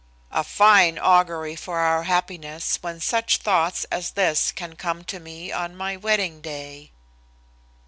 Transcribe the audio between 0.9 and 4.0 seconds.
augury for our happiness when such thoughts